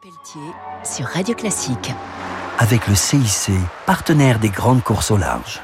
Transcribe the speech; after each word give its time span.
Pelletier 0.00 0.52
sur 0.84 1.06
Radio 1.06 1.34
Classique. 1.34 1.90
avec 2.58 2.86
le 2.86 2.94
CIC, 2.94 3.50
partenaire 3.84 4.38
des 4.38 4.48
grandes 4.48 4.82
courses 4.82 5.10
au 5.10 5.16
large. 5.16 5.60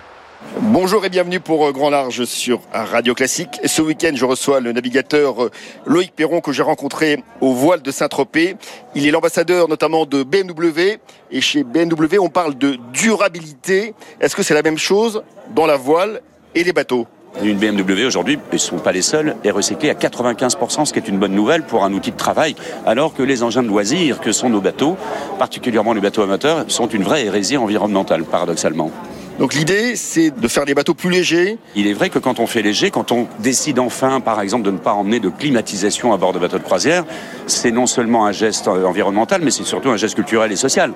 Bonjour 0.60 1.04
et 1.04 1.08
bienvenue 1.08 1.38
pour 1.38 1.66
euh, 1.66 1.72
Grand 1.72 1.90
Large 1.90 2.24
sur 2.24 2.60
Radio 2.72 3.14
Classique. 3.14 3.60
Ce 3.64 3.80
week-end, 3.80 4.10
je 4.14 4.24
reçois 4.24 4.58
le 4.58 4.72
navigateur 4.72 5.44
euh, 5.44 5.50
Loïc 5.86 6.12
Perron 6.16 6.40
que 6.40 6.50
j'ai 6.50 6.62
rencontré 6.62 7.22
au 7.40 7.52
voile 7.52 7.82
de 7.82 7.92
Saint-Tropez. 7.92 8.56
Il 8.96 9.06
est 9.06 9.12
l'ambassadeur 9.12 9.68
notamment 9.68 10.04
de 10.04 10.24
BMW 10.24 10.98
et 11.30 11.40
chez 11.40 11.62
BMW, 11.62 12.18
on 12.18 12.28
parle 12.28 12.56
de 12.56 12.76
durabilité. 12.92 13.94
Est-ce 14.20 14.34
que 14.34 14.42
c'est 14.42 14.54
la 14.54 14.62
même 14.62 14.78
chose 14.78 15.22
dans 15.54 15.66
la 15.66 15.76
voile 15.76 16.22
et 16.56 16.64
les 16.64 16.72
bateaux? 16.72 17.06
Une 17.42 17.58
BMW 17.58 18.06
aujourd'hui, 18.06 18.38
ils 18.52 18.54
ne 18.54 18.58
sont 18.58 18.78
pas 18.78 18.92
les 18.92 19.02
seuls, 19.02 19.36
est 19.44 19.50
recyclée 19.50 19.90
à 19.90 19.94
95%, 19.94 20.84
ce 20.84 20.92
qui 20.92 20.98
est 20.98 21.08
une 21.08 21.18
bonne 21.18 21.34
nouvelle 21.34 21.62
pour 21.62 21.84
un 21.84 21.92
outil 21.92 22.12
de 22.12 22.16
travail, 22.16 22.54
alors 22.86 23.12
que 23.12 23.22
les 23.22 23.42
engins 23.42 23.62
de 23.62 23.68
loisirs 23.68 24.20
que 24.20 24.32
sont 24.32 24.48
nos 24.48 24.60
bateaux, 24.60 24.96
particulièrement 25.38 25.92
les 25.92 26.00
bateaux 26.00 26.22
amateurs, 26.22 26.64
sont 26.68 26.86
une 26.86 27.02
vraie 27.02 27.24
hérésie 27.24 27.56
environnementale, 27.56 28.24
paradoxalement. 28.24 28.90
Donc 29.38 29.54
l'idée, 29.54 29.96
c'est 29.96 30.30
de 30.30 30.46
faire 30.46 30.64
des 30.64 30.74
bateaux 30.74 30.94
plus 30.94 31.10
légers. 31.10 31.58
Il 31.74 31.88
est 31.88 31.92
vrai 31.92 32.08
que 32.08 32.20
quand 32.20 32.38
on 32.38 32.46
fait 32.46 32.62
léger, 32.62 32.92
quand 32.92 33.10
on 33.10 33.26
décide 33.40 33.80
enfin, 33.80 34.20
par 34.20 34.40
exemple, 34.40 34.64
de 34.64 34.70
ne 34.70 34.78
pas 34.78 34.92
emmener 34.92 35.18
de 35.18 35.28
climatisation 35.28 36.12
à 36.12 36.16
bord 36.16 36.32
de 36.32 36.38
bateaux 36.38 36.58
de 36.58 36.62
croisière, 36.62 37.04
c'est 37.48 37.72
non 37.72 37.86
seulement 37.86 38.26
un 38.26 38.32
geste 38.32 38.68
environnemental, 38.68 39.40
mais 39.42 39.50
c'est 39.50 39.64
surtout 39.64 39.90
un 39.90 39.96
geste 39.96 40.14
culturel 40.14 40.52
et 40.52 40.56
social. 40.56 40.92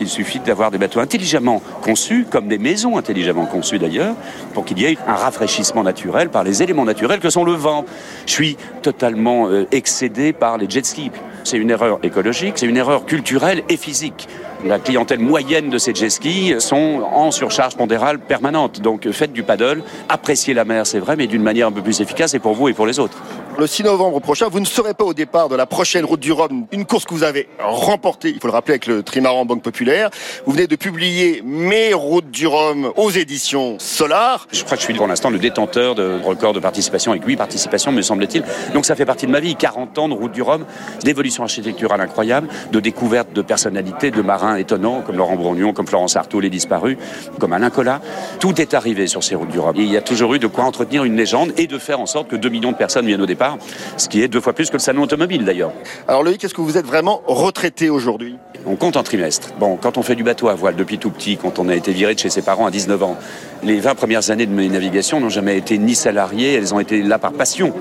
Il 0.00 0.06
suffit 0.06 0.38
d'avoir 0.38 0.70
des 0.70 0.78
bateaux 0.78 1.00
intelligemment 1.00 1.60
conçus, 1.82 2.26
comme 2.30 2.46
des 2.46 2.58
maisons 2.58 2.96
intelligemment 2.96 3.46
conçues 3.46 3.80
d'ailleurs, 3.80 4.14
pour 4.54 4.64
qu'il 4.64 4.78
y 4.78 4.84
ait 4.84 4.96
un 5.08 5.14
rafraîchissement 5.14 5.82
naturel 5.82 6.28
par 6.28 6.44
les 6.44 6.62
éléments 6.62 6.84
naturels 6.84 7.18
que 7.18 7.28
sont 7.28 7.44
le 7.44 7.54
vent. 7.54 7.84
Je 8.24 8.32
suis 8.32 8.56
totalement 8.82 9.48
euh, 9.48 9.66
excédé 9.72 10.32
par 10.32 10.58
les 10.58 10.70
jet 10.70 10.86
skis. 10.86 11.10
C'est 11.42 11.56
une 11.56 11.70
erreur 11.70 11.98
écologique, 12.04 12.52
c'est 12.56 12.66
une 12.66 12.76
erreur 12.76 13.04
culturelle 13.04 13.64
et 13.68 13.76
physique. 13.76 14.28
La 14.64 14.78
clientèle 14.78 15.20
moyenne 15.20 15.70
de 15.70 15.78
ces 15.78 15.94
jet 15.94 16.10
skis 16.10 16.54
sont 16.58 17.02
en 17.12 17.30
surcharge 17.30 17.76
pondérale 17.76 18.18
permanente. 18.18 18.80
Donc 18.80 19.10
faites 19.10 19.32
du 19.32 19.42
paddle, 19.42 19.82
appréciez 20.08 20.52
la 20.52 20.66
mer, 20.66 20.86
c'est 20.86 20.98
vrai, 20.98 21.16
mais 21.16 21.26
d'une 21.26 21.42
manière 21.42 21.66
un 21.68 21.72
peu 21.72 21.80
plus 21.80 22.02
efficace 22.02 22.34
et 22.34 22.38
pour 22.38 22.54
vous 22.54 22.68
et 22.68 22.74
pour 22.74 22.86
les 22.86 22.98
autres. 22.98 23.16
Le 23.58 23.66
6 23.66 23.84
novembre 23.84 24.20
prochain, 24.20 24.48
vous 24.48 24.60
ne 24.60 24.64
serez 24.64 24.94
pas 24.94 25.04
au 25.04 25.12
départ 25.12 25.48
de 25.48 25.56
la 25.56 25.66
prochaine 25.66 26.04
route 26.04 26.20
du 26.20 26.32
Rhum, 26.32 26.66
une 26.72 26.86
course 26.86 27.04
que 27.04 27.12
vous 27.12 27.24
avez 27.24 27.48
remportée, 27.58 28.30
il 28.30 28.40
faut 28.40 28.46
le 28.46 28.52
rappeler, 28.52 28.72
avec 28.74 28.86
le 28.86 29.02
trimaran 29.02 29.44
Banque 29.44 29.62
Populaire. 29.62 30.08
Vous 30.46 30.52
venez 30.52 30.66
de 30.66 30.76
publier 30.76 31.42
Mes 31.44 31.92
routes 31.92 32.30
du 32.30 32.46
Rhum 32.46 32.92
aux 32.96 33.10
éditions 33.10 33.76
Solar. 33.78 34.46
Je 34.52 34.62
crois 34.64 34.76
que 34.76 34.80
je 34.82 34.86
suis 34.86 34.94
pour 34.94 35.06
l'instant 35.06 35.30
le 35.30 35.38
détenteur 35.38 35.94
de 35.94 36.20
record 36.24 36.52
de 36.52 36.60
participation 36.60 37.12
avec 37.12 37.26
8 37.26 37.36
participations, 37.36 37.92
me 37.92 38.02
semble-t-il. 38.02 38.44
Donc 38.72 38.86
ça 38.86 38.94
fait 38.94 39.04
partie 39.04 39.26
de 39.26 39.32
ma 39.32 39.40
vie, 39.40 39.56
40 39.56 39.98
ans 39.98 40.08
de 40.08 40.14
route 40.14 40.32
du 40.32 40.42
Rhum, 40.42 40.64
d'évolution 41.02 41.42
architecturale 41.42 42.00
incroyable, 42.00 42.48
de 42.72 42.80
découverte 42.80 43.32
de 43.32 43.42
personnalités, 43.42 44.10
de 44.10 44.22
marins 44.22 44.49
étonnants 44.56 45.02
comme 45.02 45.16
Laurent 45.16 45.36
Bourgnon, 45.36 45.72
comme 45.72 45.86
Florence 45.86 46.16
Artaud, 46.16 46.40
les 46.40 46.50
disparus, 46.50 46.96
comme 47.38 47.52
Alain 47.52 47.70
Collat. 47.70 48.00
Tout 48.38 48.60
est 48.60 48.74
arrivé 48.74 49.06
sur 49.06 49.22
ces 49.22 49.34
routes 49.34 49.50
du 49.50 49.58
Rhum. 49.58 49.76
Et 49.76 49.82
il 49.82 49.92
y 49.92 49.96
a 49.96 50.02
toujours 50.02 50.34
eu 50.34 50.38
de 50.38 50.46
quoi 50.46 50.64
entretenir 50.64 51.04
une 51.04 51.16
légende 51.16 51.52
et 51.56 51.66
de 51.66 51.78
faire 51.78 52.00
en 52.00 52.06
sorte 52.06 52.28
que 52.28 52.36
2 52.36 52.48
millions 52.48 52.72
de 52.72 52.76
personnes 52.76 53.06
viennent 53.06 53.22
au 53.22 53.26
départ, 53.26 53.58
ce 53.96 54.08
qui 54.08 54.22
est 54.22 54.28
deux 54.28 54.40
fois 54.40 54.52
plus 54.52 54.68
que 54.68 54.74
le 54.74 54.80
salon 54.80 55.02
automobile 55.02 55.44
d'ailleurs. 55.44 55.72
Alors 56.08 56.22
Loïc, 56.22 56.42
est-ce 56.44 56.54
que 56.54 56.60
vous 56.60 56.76
êtes 56.76 56.86
vraiment 56.86 57.22
retraité 57.26 57.90
aujourd'hui? 57.90 58.36
On 58.66 58.76
compte 58.76 58.96
en 58.96 59.02
trimestre. 59.02 59.48
Bon, 59.58 59.76
quand 59.76 59.96
on 59.96 60.02
fait 60.02 60.14
du 60.14 60.22
bateau 60.22 60.48
à 60.48 60.54
voile 60.54 60.76
depuis 60.76 60.98
tout 60.98 61.10
petit, 61.10 61.36
quand 61.36 61.58
on 61.58 61.68
a 61.68 61.74
été 61.74 61.92
viré 61.92 62.14
de 62.14 62.18
chez 62.18 62.30
ses 62.30 62.42
parents 62.42 62.66
à 62.66 62.70
19 62.70 63.02
ans, 63.02 63.16
les 63.62 63.80
20 63.80 63.94
premières 63.94 64.30
années 64.30 64.46
de 64.46 64.52
mes 64.52 64.68
navigations 64.68 65.20
n'ont 65.20 65.30
jamais 65.30 65.56
été 65.56 65.78
ni 65.78 65.94
salariées, 65.94 66.54
elles 66.54 66.74
ont 66.74 66.80
été 66.80 67.02
là 67.02 67.18
par 67.18 67.32
passion. 67.32 67.72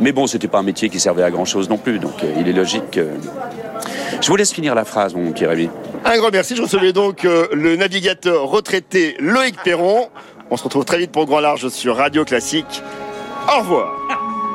Mais 0.00 0.12
bon, 0.12 0.26
c'était 0.26 0.48
pas 0.48 0.58
un 0.58 0.62
métier 0.62 0.88
qui 0.88 1.00
servait 1.00 1.22
à 1.22 1.30
grand 1.30 1.44
chose 1.44 1.68
non 1.68 1.78
plus, 1.78 1.98
donc 1.98 2.22
euh, 2.22 2.32
il 2.38 2.48
est 2.48 2.52
logique 2.52 2.90
que. 2.90 3.08
Je 4.24 4.30
vous 4.30 4.36
laisse 4.36 4.54
finir 4.54 4.74
la 4.74 4.86
phrase, 4.86 5.14
mon 5.14 5.32
Pierre-Émy. 5.32 5.68
Un 6.02 6.16
grand 6.16 6.30
merci. 6.32 6.56
Je 6.56 6.62
recevais 6.62 6.94
donc 6.94 7.26
euh, 7.26 7.46
le 7.52 7.76
navigateur 7.76 8.44
retraité 8.44 9.16
Loïc 9.20 9.54
Perron. 9.62 10.08
On 10.50 10.56
se 10.56 10.64
retrouve 10.64 10.86
très 10.86 10.96
vite 10.96 11.12
pour 11.12 11.26
Grand 11.26 11.40
Large 11.40 11.68
sur 11.68 11.98
Radio 11.98 12.24
Classique. 12.24 12.82
Au 13.54 13.58
revoir. 13.58 13.92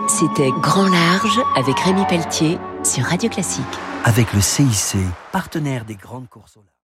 C'était 0.08 0.50
Grand 0.59 0.90
Large 0.90 1.40
avec 1.56 1.79
Rémi 1.81 2.03
Pelletier 2.09 2.58
sur 2.84 3.03
Radio 3.03 3.29
Classique. 3.29 3.63
Avec 4.06 4.34
le 4.34 4.41
CIC, 4.41 4.97
partenaire 5.31 5.85
des 5.85 5.94
grandes 5.94 6.29
courses. 6.29 6.58